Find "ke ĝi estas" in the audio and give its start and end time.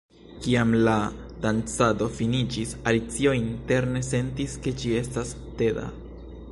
4.67-5.37